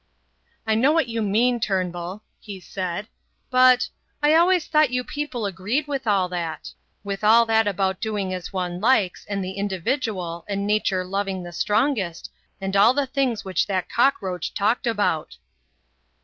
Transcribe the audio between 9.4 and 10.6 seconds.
the individual,